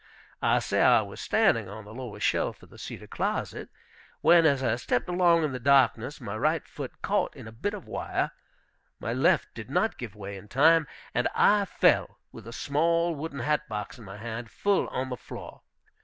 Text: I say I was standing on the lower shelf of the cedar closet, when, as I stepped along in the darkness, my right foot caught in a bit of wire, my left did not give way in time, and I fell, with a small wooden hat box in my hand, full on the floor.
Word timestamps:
I 0.41 0.57
say 0.57 0.81
I 0.81 1.03
was 1.03 1.21
standing 1.21 1.69
on 1.69 1.85
the 1.85 1.93
lower 1.93 2.19
shelf 2.19 2.63
of 2.63 2.71
the 2.71 2.79
cedar 2.79 3.05
closet, 3.05 3.69
when, 4.21 4.47
as 4.47 4.63
I 4.63 4.77
stepped 4.77 5.07
along 5.07 5.43
in 5.43 5.51
the 5.51 5.59
darkness, 5.59 6.19
my 6.19 6.35
right 6.35 6.67
foot 6.67 7.03
caught 7.03 7.35
in 7.35 7.47
a 7.47 7.51
bit 7.51 7.75
of 7.75 7.85
wire, 7.87 8.31
my 8.99 9.13
left 9.13 9.53
did 9.53 9.69
not 9.69 9.99
give 9.99 10.15
way 10.15 10.37
in 10.37 10.47
time, 10.47 10.87
and 11.13 11.27
I 11.35 11.65
fell, 11.65 12.17
with 12.31 12.47
a 12.47 12.51
small 12.51 13.13
wooden 13.13 13.41
hat 13.41 13.69
box 13.69 13.99
in 13.99 14.03
my 14.03 14.17
hand, 14.17 14.49
full 14.49 14.87
on 14.87 15.09
the 15.09 15.17
floor. 15.17 15.61